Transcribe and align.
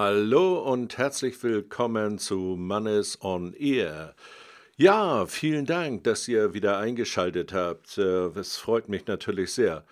Hallo 0.00 0.60
und 0.60 0.96
herzlich 0.96 1.42
willkommen 1.42 2.18
zu 2.18 2.54
Mannes 2.56 3.20
on 3.20 3.52
Air. 3.54 4.14
Ja, 4.76 5.26
vielen 5.26 5.66
Dank, 5.66 6.04
dass 6.04 6.28
ihr 6.28 6.54
wieder 6.54 6.78
eingeschaltet 6.78 7.52
habt. 7.52 7.98
Äh, 7.98 8.28
es 8.38 8.56
freut 8.56 8.88
mich 8.88 9.08
natürlich 9.08 9.52
sehr. 9.52 9.84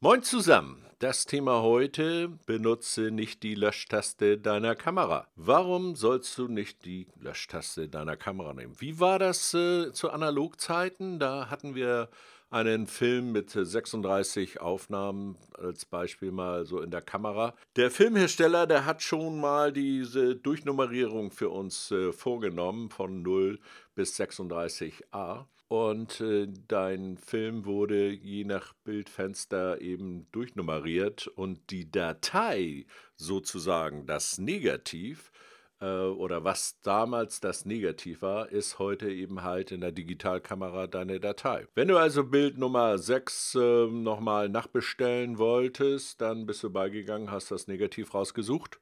Moin 0.00 0.22
zusammen. 0.22 0.83
Das 1.04 1.26
Thema 1.26 1.60
heute, 1.60 2.30
benutze 2.46 3.10
nicht 3.10 3.42
die 3.42 3.54
Löschtaste 3.54 4.38
deiner 4.38 4.74
Kamera. 4.74 5.28
Warum 5.36 5.96
sollst 5.96 6.38
du 6.38 6.48
nicht 6.48 6.86
die 6.86 7.08
Löschtaste 7.20 7.90
deiner 7.90 8.16
Kamera 8.16 8.54
nehmen? 8.54 8.74
Wie 8.78 8.98
war 9.00 9.18
das 9.18 9.52
äh, 9.52 9.92
zu 9.92 10.08
Analogzeiten? 10.08 11.18
Da 11.18 11.50
hatten 11.50 11.74
wir 11.74 12.08
einen 12.48 12.86
Film 12.86 13.32
mit 13.32 13.50
36 13.50 14.62
Aufnahmen 14.62 15.36
als 15.58 15.84
Beispiel 15.84 16.32
mal 16.32 16.64
so 16.64 16.80
in 16.80 16.90
der 16.90 17.02
Kamera. 17.02 17.54
Der 17.76 17.90
Filmhersteller, 17.90 18.66
der 18.66 18.86
hat 18.86 19.02
schon 19.02 19.38
mal 19.38 19.74
diese 19.74 20.36
Durchnummerierung 20.36 21.32
für 21.32 21.50
uns 21.50 21.90
äh, 21.90 22.14
vorgenommen 22.14 22.88
von 22.88 23.20
0 23.20 23.58
bis 23.94 24.18
36a. 24.18 25.44
Und 25.74 26.20
äh, 26.20 26.46
dein 26.68 27.16
Film 27.16 27.64
wurde 27.64 28.08
je 28.12 28.44
nach 28.44 28.74
Bildfenster 28.84 29.80
eben 29.80 30.30
durchnummeriert 30.30 31.26
und 31.26 31.68
die 31.70 31.90
Datei 31.90 32.86
sozusagen, 33.16 34.06
das 34.06 34.38
Negativ, 34.38 35.32
äh, 35.80 35.86
oder 35.86 36.44
was 36.44 36.80
damals 36.82 37.40
das 37.40 37.64
Negativ 37.64 38.22
war, 38.22 38.50
ist 38.50 38.78
heute 38.78 39.10
eben 39.10 39.42
halt 39.42 39.72
in 39.72 39.80
der 39.80 39.90
Digitalkamera 39.90 40.86
deine 40.86 41.18
Datei. 41.18 41.66
Wenn 41.74 41.88
du 41.88 41.96
also 41.96 42.22
Bild 42.22 42.56
Nummer 42.56 42.96
6 42.96 43.56
äh, 43.56 43.86
nochmal 43.88 44.48
nachbestellen 44.48 45.38
wolltest, 45.38 46.20
dann 46.20 46.46
bist 46.46 46.62
du 46.62 46.70
beigegangen, 46.70 47.32
hast 47.32 47.50
das 47.50 47.66
Negativ 47.66 48.14
rausgesucht 48.14 48.78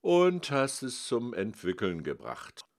und 0.00 0.52
hast 0.52 0.82
es 0.82 1.08
zum 1.08 1.34
Entwickeln 1.34 2.04
gebracht. 2.04 2.69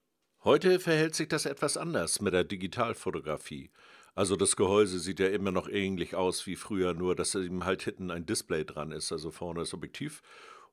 Heute 0.44 0.80
verhält 0.80 1.14
sich 1.14 1.28
das 1.28 1.46
etwas 1.46 1.78
anders 1.78 2.20
mit 2.20 2.34
der 2.34 2.44
Digitalfotografie. 2.44 3.70
Also 4.16 4.36
das 4.36 4.56
Gehäuse 4.56 5.00
sieht 5.00 5.20
ja 5.20 5.28
immer 5.28 5.52
noch 5.52 5.70
ähnlich 5.70 6.16
aus 6.16 6.48
wie 6.48 6.56
früher, 6.56 6.96
nur 6.96 7.16
dass 7.16 7.36
eben 7.36 7.64
halt 7.64 7.84
hinten 7.84 8.10
ein 8.10 8.26
Display 8.26 8.66
dran 8.66 8.92
ist, 8.92 9.12
also 9.12 9.30
vorne 9.30 9.60
das 9.60 9.76
Objektiv 9.76 10.24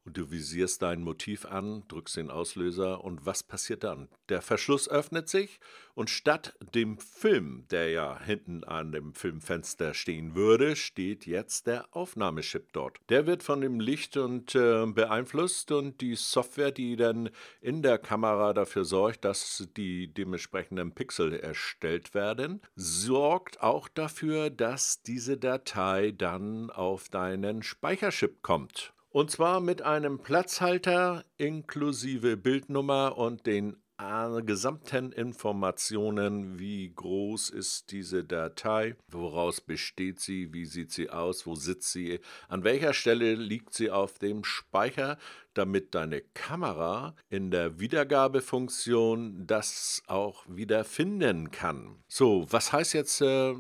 und 0.09 0.17
du 0.17 0.31
visierst 0.31 0.81
dein 0.81 1.03
Motiv 1.03 1.45
an, 1.45 1.83
drückst 1.89 2.17
den 2.17 2.31
Auslöser 2.31 3.05
und 3.05 3.27
was 3.27 3.43
passiert 3.43 3.85
dann? 3.85 4.09
Der 4.31 4.41
Verschluss 4.41 4.89
öffnet 4.89 5.29
sich 5.29 5.61
und 5.95 6.09
statt 6.09 6.57
dem 6.75 6.97
Film, 6.97 7.67
der 7.71 7.91
ja 7.91 8.19
hinten 8.19 8.65
an 8.65 8.91
dem 8.91 9.13
Filmfenster 9.13 9.93
stehen 9.93 10.35
würde, 10.35 10.77
steht 10.77 11.27
jetzt 11.27 11.67
der 11.67 11.95
Aufnahmechip 11.95 12.73
dort. 12.73 12.97
Der 13.11 13.27
wird 13.27 13.43
von 13.43 13.61
dem 13.61 13.81
Licht 13.81 14.17
und 14.17 14.55
äh, 14.55 14.87
beeinflusst 14.87 15.73
und 15.73 16.01
die 16.01 16.15
Software, 16.15 16.73
die 16.73 16.97
dann 16.97 17.29
in 17.61 17.83
der 17.83 17.99
Kamera 17.99 18.55
dafür 18.55 18.87
sorgt, 18.87 19.27
dass 19.27 19.69
die 19.77 20.07
dementsprechenden 20.15 20.95
Pixel 20.95 21.35
erstellt 21.35 22.15
werden, 22.15 22.63
sorgt 22.77 23.61
auch 23.61 23.89
dafür, 23.89 24.49
dass 24.49 25.03
diese 25.03 25.37
Datei 25.37 26.13
dann 26.13 26.71
auf 26.71 27.11
deinen 27.11 27.63
Speicherchip 27.63 28.41
kommt. 28.41 28.95
Und 29.19 29.33
zwar 29.33 29.59
mit 29.59 29.83
einem 29.83 30.21
Platzhalter 30.21 31.25
inklusive 31.39 32.37
Bildnummer 32.37 33.19
und 33.19 33.47
den 33.47 33.77
äh, 34.01 34.43
gesamten 34.43 35.11
Informationen, 35.11 36.61
wie 36.61 36.93
groß 36.95 37.51
ist 37.51 37.91
diese 37.91 38.23
Datei, 38.23 38.95
woraus 39.11 39.61
besteht 39.61 40.21
sie, 40.21 40.53
wie 40.53 40.67
sieht 40.67 40.93
sie 40.93 41.11
aus, 41.11 41.49
wo 41.49 41.57
sitzt 41.57 41.91
sie, 41.91 42.21
an 42.47 42.63
welcher 42.63 42.95
Stelle 42.95 43.35
liegt 43.35 43.75
sie 43.75 43.91
auf 43.91 44.21
dem 44.21 44.45
Speicher, 44.45 45.19
damit 45.55 45.95
deine 45.95 46.21
Kamera 46.35 47.15
in 47.31 47.51
der 47.51 47.81
Wiedergabefunktion 47.81 49.47
das 49.47 50.03
auch 50.07 50.45
wieder 50.49 50.85
finden 50.85 51.51
kann. 51.51 51.97
So, 52.09 52.47
was 52.51 52.73
heißt 52.73 52.95
jetzt 52.95 53.21
äh, 53.21 53.55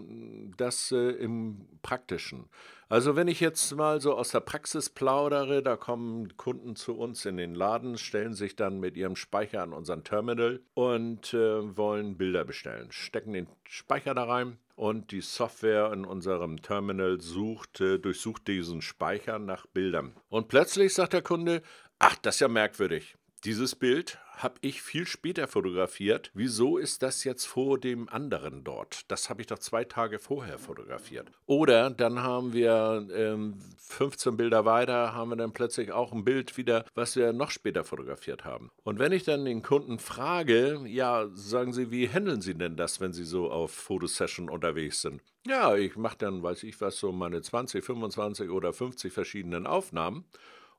das 0.56 0.92
äh, 0.92 1.10
im 1.10 1.66
Praktischen? 1.82 2.48
Also 2.90 3.16
wenn 3.16 3.28
ich 3.28 3.40
jetzt 3.40 3.74
mal 3.76 4.00
so 4.00 4.14
aus 4.14 4.30
der 4.30 4.40
Praxis 4.40 4.88
plaudere, 4.88 5.62
da 5.62 5.76
kommen 5.76 6.36
Kunden 6.38 6.74
zu 6.74 6.96
uns 6.96 7.26
in 7.26 7.36
den 7.36 7.54
Laden, 7.54 7.98
stellen 7.98 8.32
sich 8.32 8.56
dann 8.56 8.80
mit 8.80 8.96
ihrem 8.96 9.14
Speicher 9.14 9.62
an 9.62 9.74
unseren 9.74 10.04
Terminal 10.04 10.60
und 10.72 11.34
äh, 11.34 11.76
wollen 11.76 12.16
Bilder 12.16 12.44
bestellen, 12.44 12.90
stecken 12.90 13.34
den 13.34 13.46
Speicher 13.64 14.14
da 14.14 14.24
rein 14.24 14.58
und 14.78 15.10
die 15.10 15.22
Software 15.22 15.92
in 15.92 16.04
unserem 16.04 16.62
Terminal 16.62 17.20
sucht, 17.20 17.80
durchsucht 17.80 18.46
diesen 18.46 18.80
Speicher 18.80 19.40
nach 19.40 19.66
Bildern. 19.66 20.14
Und 20.28 20.46
plötzlich 20.46 20.94
sagt 20.94 21.14
der 21.14 21.22
Kunde, 21.22 21.62
ach, 21.98 22.14
das 22.22 22.36
ist 22.36 22.40
ja 22.40 22.48
merkwürdig. 22.48 23.16
Dieses 23.44 23.74
Bild 23.74 24.18
habe 24.42 24.56
ich 24.60 24.82
viel 24.82 25.06
später 25.06 25.48
fotografiert. 25.48 26.30
Wieso 26.34 26.78
ist 26.78 27.02
das 27.02 27.24
jetzt 27.24 27.46
vor 27.46 27.78
dem 27.78 28.08
anderen 28.08 28.64
dort? 28.64 29.10
Das 29.10 29.28
habe 29.28 29.40
ich 29.40 29.46
doch 29.48 29.58
zwei 29.58 29.84
Tage 29.84 30.18
vorher 30.18 30.58
fotografiert. 30.58 31.30
Oder 31.46 31.90
dann 31.90 32.22
haben 32.22 32.52
wir 32.52 33.08
ähm, 33.12 33.58
15 33.78 34.36
Bilder 34.36 34.64
weiter, 34.64 35.14
haben 35.14 35.30
wir 35.30 35.36
dann 35.36 35.52
plötzlich 35.52 35.92
auch 35.92 36.12
ein 36.12 36.24
Bild 36.24 36.56
wieder, 36.56 36.84
was 36.94 37.16
wir 37.16 37.32
noch 37.32 37.50
später 37.50 37.84
fotografiert 37.84 38.44
haben. 38.44 38.70
Und 38.84 38.98
wenn 38.98 39.12
ich 39.12 39.24
dann 39.24 39.44
den 39.44 39.62
Kunden 39.62 39.98
frage, 39.98 40.80
ja, 40.86 41.28
sagen 41.34 41.72
Sie, 41.72 41.90
wie 41.90 42.08
handeln 42.08 42.40
Sie 42.40 42.54
denn 42.54 42.76
das, 42.76 43.00
wenn 43.00 43.12
Sie 43.12 43.24
so 43.24 43.50
auf 43.50 43.72
Fotosession 43.72 44.48
unterwegs 44.48 45.02
sind? 45.02 45.22
Ja, 45.46 45.74
ich 45.76 45.96
mache 45.96 46.18
dann, 46.18 46.42
weiß 46.42 46.62
ich 46.64 46.80
was, 46.80 46.98
so 46.98 47.12
meine 47.12 47.40
20, 47.40 47.84
25 47.84 48.50
oder 48.50 48.72
50 48.72 49.12
verschiedenen 49.12 49.66
Aufnahmen. 49.66 50.24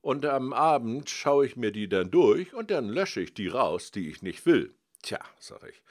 Und 0.02 0.26
am 0.26 0.54
Abend 0.54 1.10
schaue 1.10 1.46
ich 1.46 1.56
mir 1.56 1.72
die 1.72 1.90
dann 1.90 2.10
durch 2.10 2.54
und 2.54 2.72
dann 2.72 2.88
lösche 2.88 3.22
ich 3.22 3.34
die 3.34 3.48
raus, 3.48 3.92
die 3.92 4.10
ich 4.10 4.22
nicht 4.22 4.46
will. 4.46 4.74
Tja, 5.02 5.20
sag 5.40 5.64
ich, 5.70 5.82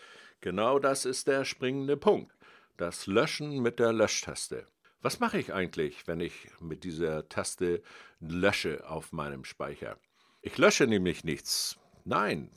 genau 0.40 0.78
das 0.78 1.04
ist 1.04 1.28
der 1.28 1.44
springende 1.44 1.96
Punkt. 1.96 2.32
Das 2.76 3.06
Löschen 3.06 3.60
mit 3.60 3.78
der 3.78 3.92
Löschtaste. 3.92 4.66
Was 5.00 5.20
mache 5.20 5.38
ich 5.38 5.52
eigentlich, 5.52 6.06
wenn 6.06 6.20
ich 6.20 6.48
mit 6.60 6.84
dieser 6.84 7.28
Taste 7.28 7.82
lösche 8.20 8.88
auf 8.88 9.12
meinem 9.12 9.44
Speicher? 9.44 9.98
Ich 10.42 10.58
lösche 10.58 10.86
nämlich 10.86 11.24
nichts. 11.24 11.78
Nein, 12.04 12.50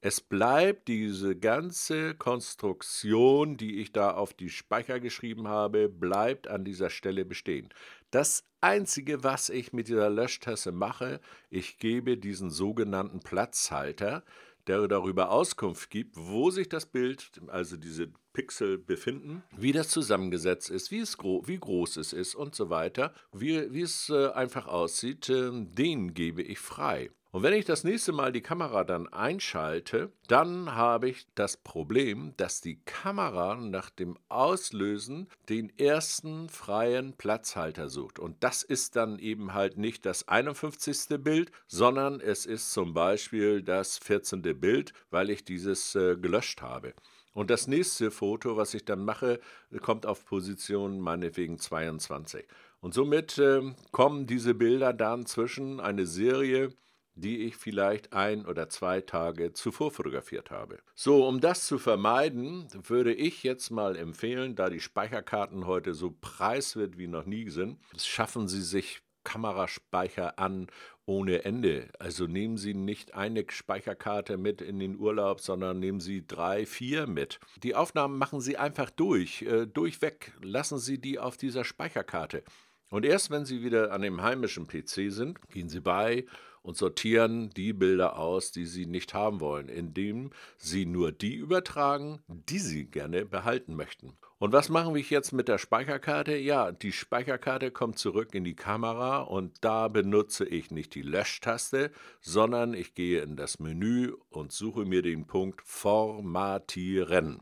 es 0.00 0.20
bleibt 0.20 0.88
diese 0.88 1.36
ganze 1.36 2.14
Konstruktion, 2.14 3.56
die 3.56 3.80
ich 3.80 3.92
da 3.92 4.12
auf 4.12 4.34
die 4.34 4.50
Speicher 4.50 5.00
geschrieben 5.00 5.48
habe, 5.48 5.88
bleibt 5.88 6.48
an 6.48 6.64
dieser 6.64 6.90
Stelle 6.90 7.24
bestehen. 7.24 7.70
Das 8.10 8.44
Einzige, 8.60 9.24
was 9.24 9.48
ich 9.48 9.72
mit 9.72 9.88
dieser 9.88 10.10
Löschtasse 10.10 10.72
mache, 10.72 11.20
ich 11.50 11.78
gebe 11.78 12.18
diesen 12.18 12.50
sogenannten 12.50 13.20
Platzhalter, 13.20 14.22
der 14.66 14.88
darüber 14.88 15.30
Auskunft 15.30 15.90
gibt, 15.90 16.16
wo 16.16 16.50
sich 16.50 16.68
das 16.68 16.86
Bild, 16.86 17.30
also 17.48 17.76
diese 17.76 18.08
Pixel 18.32 18.78
befinden, 18.78 19.42
wie 19.56 19.72
das 19.72 19.88
zusammengesetzt 19.88 20.70
ist, 20.70 20.90
wie, 20.90 20.98
es 20.98 21.16
gro 21.16 21.42
wie 21.46 21.58
groß 21.58 21.96
es 21.98 22.12
ist 22.12 22.34
und 22.34 22.54
so 22.54 22.68
weiter, 22.68 23.14
wie, 23.32 23.72
wie 23.72 23.82
es 23.82 24.10
äh, 24.10 24.28
einfach 24.30 24.66
aussieht, 24.66 25.28
äh, 25.28 25.50
den 25.52 26.14
gebe 26.14 26.42
ich 26.42 26.58
frei. 26.58 27.10
Und 27.36 27.42
wenn 27.42 27.52
ich 27.52 27.66
das 27.66 27.84
nächste 27.84 28.12
Mal 28.12 28.32
die 28.32 28.40
Kamera 28.40 28.82
dann 28.82 29.08
einschalte, 29.08 30.10
dann 30.26 30.74
habe 30.74 31.10
ich 31.10 31.26
das 31.34 31.58
Problem, 31.58 32.32
dass 32.38 32.62
die 32.62 32.80
Kamera 32.86 33.56
nach 33.56 33.90
dem 33.90 34.16
Auslösen 34.30 35.28
den 35.50 35.70
ersten 35.78 36.48
freien 36.48 37.12
Platzhalter 37.12 37.90
sucht. 37.90 38.18
Und 38.18 38.42
das 38.42 38.62
ist 38.62 38.96
dann 38.96 39.18
eben 39.18 39.52
halt 39.52 39.76
nicht 39.76 40.06
das 40.06 40.26
51. 40.28 41.22
Bild, 41.22 41.52
sondern 41.66 42.20
es 42.20 42.46
ist 42.46 42.72
zum 42.72 42.94
Beispiel 42.94 43.60
das 43.60 43.98
14. 43.98 44.40
Bild, 44.58 44.94
weil 45.10 45.28
ich 45.28 45.44
dieses 45.44 45.94
äh, 45.94 46.16
gelöscht 46.16 46.62
habe. 46.62 46.94
Und 47.34 47.50
das 47.50 47.66
nächste 47.66 48.10
Foto, 48.10 48.56
was 48.56 48.72
ich 48.72 48.86
dann 48.86 49.04
mache, 49.04 49.40
kommt 49.82 50.06
auf 50.06 50.24
Position 50.24 51.00
meinetwegen 51.00 51.58
22. 51.58 52.46
Und 52.80 52.94
somit 52.94 53.36
äh, 53.36 53.60
kommen 53.92 54.26
diese 54.26 54.54
Bilder 54.54 54.94
dann 54.94 55.26
zwischen 55.26 55.80
eine 55.80 56.06
Serie 56.06 56.70
die 57.16 57.40
ich 57.40 57.56
vielleicht 57.56 58.12
ein 58.12 58.46
oder 58.46 58.68
zwei 58.68 59.00
Tage 59.00 59.52
zuvor 59.52 59.90
fotografiert 59.90 60.50
habe. 60.50 60.78
So, 60.94 61.26
um 61.26 61.40
das 61.40 61.66
zu 61.66 61.78
vermeiden, 61.78 62.68
würde 62.72 63.12
ich 63.12 63.42
jetzt 63.42 63.70
mal 63.70 63.96
empfehlen, 63.96 64.54
da 64.54 64.68
die 64.70 64.80
Speicherkarten 64.80 65.66
heute 65.66 65.94
so 65.94 66.14
preiswert 66.20 66.98
wie 66.98 67.08
noch 67.08 67.26
nie 67.26 67.48
sind, 67.48 67.78
schaffen 67.96 68.46
Sie 68.48 68.62
sich 68.62 69.00
Kameraspeicher 69.24 70.38
an 70.38 70.68
ohne 71.04 71.44
Ende. 71.44 71.88
Also 71.98 72.26
nehmen 72.26 72.56
Sie 72.56 72.74
nicht 72.74 73.14
eine 73.14 73.44
Speicherkarte 73.48 74.36
mit 74.36 74.60
in 74.60 74.78
den 74.78 74.98
Urlaub, 74.98 75.40
sondern 75.40 75.80
nehmen 75.80 76.00
Sie 76.00 76.26
drei, 76.26 76.64
vier 76.64 77.06
mit. 77.06 77.40
Die 77.62 77.74
Aufnahmen 77.74 78.18
machen 78.18 78.40
Sie 78.40 78.56
einfach 78.56 78.90
durch, 78.90 79.42
äh, 79.42 79.66
durchweg. 79.66 80.32
Lassen 80.42 80.78
Sie 80.78 81.00
die 81.00 81.18
auf 81.18 81.36
dieser 81.36 81.64
Speicherkarte. 81.64 82.44
Und 82.88 83.04
erst 83.04 83.30
wenn 83.30 83.44
Sie 83.44 83.64
wieder 83.64 83.92
an 83.92 84.02
dem 84.02 84.22
heimischen 84.22 84.68
PC 84.68 85.10
sind, 85.10 85.40
gehen 85.48 85.68
Sie 85.68 85.80
bei 85.80 86.24
und 86.66 86.76
sortieren 86.76 87.50
die 87.50 87.72
Bilder 87.72 88.18
aus, 88.18 88.50
die 88.50 88.66
Sie 88.66 88.86
nicht 88.86 89.14
haben 89.14 89.40
wollen, 89.40 89.68
indem 89.68 90.30
Sie 90.58 90.84
nur 90.84 91.12
die 91.12 91.36
übertragen, 91.36 92.18
die 92.26 92.58
Sie 92.58 92.86
gerne 92.86 93.24
behalten 93.24 93.76
möchten. 93.76 94.16
Und 94.38 94.52
was 94.52 94.68
machen 94.68 94.92
wir 94.92 95.00
jetzt 95.00 95.32
mit 95.32 95.46
der 95.46 95.58
Speicherkarte? 95.58 96.36
Ja, 96.36 96.72
die 96.72 96.90
Speicherkarte 96.90 97.70
kommt 97.70 98.00
zurück 98.00 98.34
in 98.34 98.42
die 98.42 98.56
Kamera 98.56 99.20
und 99.20 99.64
da 99.64 99.86
benutze 99.86 100.44
ich 100.44 100.72
nicht 100.72 100.96
die 100.96 101.02
Löschtaste, 101.02 101.92
sondern 102.20 102.74
ich 102.74 102.94
gehe 102.94 103.22
in 103.22 103.36
das 103.36 103.60
Menü 103.60 104.14
und 104.28 104.50
suche 104.50 104.84
mir 104.84 105.02
den 105.02 105.28
Punkt 105.28 105.62
Formatieren. 105.64 107.40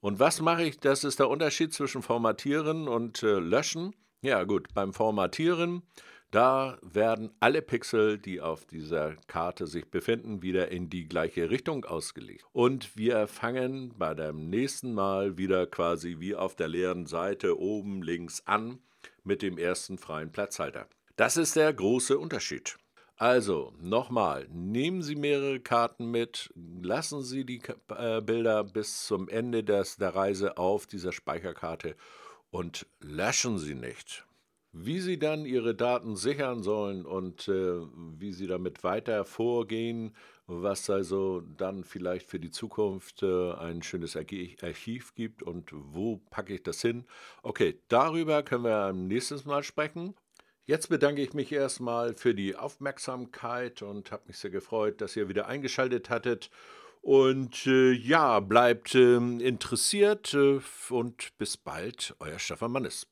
Und 0.00 0.20
was 0.20 0.40
mache 0.40 0.62
ich? 0.62 0.78
Das 0.78 1.02
ist 1.02 1.18
der 1.18 1.28
Unterschied 1.28 1.74
zwischen 1.74 2.02
Formatieren 2.02 2.86
und 2.86 3.24
äh, 3.24 3.40
Löschen. 3.40 3.96
Ja 4.22 4.44
gut, 4.44 4.68
beim 4.74 4.94
Formatieren, 4.94 5.82
da 6.34 6.78
werden 6.82 7.30
alle 7.38 7.62
Pixel, 7.62 8.18
die 8.18 8.40
auf 8.40 8.64
dieser 8.64 9.14
Karte 9.28 9.68
sich 9.68 9.88
befinden, 9.88 10.42
wieder 10.42 10.68
in 10.68 10.90
die 10.90 11.06
gleiche 11.06 11.48
Richtung 11.48 11.84
ausgelegt. 11.84 12.44
Und 12.52 12.96
wir 12.96 13.28
fangen 13.28 13.94
bei 13.96 14.14
dem 14.14 14.50
nächsten 14.50 14.94
Mal 14.94 15.38
wieder 15.38 15.68
quasi 15.68 16.16
wie 16.18 16.34
auf 16.34 16.56
der 16.56 16.66
leeren 16.66 17.06
Seite 17.06 17.56
oben 17.60 18.02
links 18.02 18.42
an 18.46 18.80
mit 19.22 19.42
dem 19.42 19.58
ersten 19.58 19.96
freien 19.96 20.32
Platzhalter. 20.32 20.88
Das 21.14 21.36
ist 21.36 21.54
der 21.54 21.72
große 21.72 22.18
Unterschied. 22.18 22.78
Also, 23.16 23.72
nochmal, 23.80 24.48
nehmen 24.50 25.02
Sie 25.02 25.14
mehrere 25.14 25.60
Karten 25.60 26.10
mit, 26.10 26.52
lassen 26.56 27.22
Sie 27.22 27.44
die 27.44 27.62
äh, 27.96 28.20
Bilder 28.20 28.64
bis 28.64 29.06
zum 29.06 29.28
Ende 29.28 29.62
des, 29.62 29.98
der 29.98 30.16
Reise 30.16 30.58
auf 30.58 30.88
dieser 30.88 31.12
Speicherkarte 31.12 31.94
und 32.50 32.88
löschen 32.98 33.58
Sie 33.58 33.76
nicht. 33.76 34.26
Wie 34.76 34.98
Sie 34.98 35.20
dann 35.20 35.46
Ihre 35.46 35.76
Daten 35.76 36.16
sichern 36.16 36.64
sollen 36.64 37.06
und 37.06 37.46
äh, 37.46 37.80
wie 38.18 38.32
Sie 38.32 38.48
damit 38.48 38.82
weiter 38.82 39.24
vorgehen, 39.24 40.16
was 40.48 40.90
also 40.90 41.42
dann 41.56 41.84
vielleicht 41.84 42.26
für 42.26 42.40
die 42.40 42.50
Zukunft 42.50 43.22
äh, 43.22 43.52
ein 43.52 43.84
schönes 43.84 44.16
Archiv 44.16 45.14
gibt 45.14 45.44
und 45.44 45.70
wo 45.72 46.16
packe 46.28 46.54
ich 46.54 46.64
das 46.64 46.82
hin. 46.82 47.04
Okay, 47.44 47.78
darüber 47.86 48.42
können 48.42 48.64
wir 48.64 48.76
am 48.76 49.06
nächsten 49.06 49.48
Mal 49.48 49.62
sprechen. 49.62 50.16
Jetzt 50.66 50.88
bedanke 50.88 51.22
ich 51.22 51.34
mich 51.34 51.52
erstmal 51.52 52.14
für 52.14 52.34
die 52.34 52.56
Aufmerksamkeit 52.56 53.80
und 53.80 54.10
habe 54.10 54.24
mich 54.26 54.38
sehr 54.38 54.50
gefreut, 54.50 55.00
dass 55.00 55.14
ihr 55.14 55.28
wieder 55.28 55.46
eingeschaltet 55.46 56.10
hattet. 56.10 56.50
Und 57.00 57.64
äh, 57.68 57.92
ja, 57.92 58.40
bleibt 58.40 58.96
äh, 58.96 59.18
interessiert 59.18 60.34
und 60.88 61.38
bis 61.38 61.56
bald, 61.56 62.16
euer 62.18 62.40
Stefan 62.40 62.72
Mannes. 62.72 63.06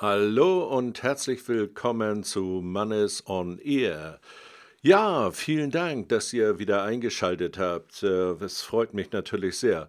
Hallo 0.00 0.62
und 0.62 1.02
herzlich 1.02 1.48
willkommen 1.48 2.22
zu 2.22 2.60
Mannes 2.62 3.26
on 3.26 3.58
Air. 3.58 4.20
Ja, 4.80 5.32
vielen 5.32 5.72
Dank, 5.72 6.08
dass 6.10 6.32
ihr 6.32 6.60
wieder 6.60 6.84
eingeschaltet 6.84 7.58
habt. 7.58 8.04
Äh, 8.04 8.34
es 8.44 8.62
freut 8.62 8.94
mich 8.94 9.10
natürlich 9.10 9.58
sehr. 9.58 9.88